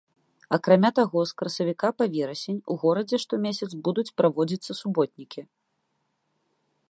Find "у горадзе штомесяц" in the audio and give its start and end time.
2.73-3.71